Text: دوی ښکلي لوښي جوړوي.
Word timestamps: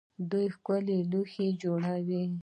دوی 0.29 0.47
ښکلي 0.55 0.97
لوښي 1.11 1.47
جوړوي. 1.61 2.23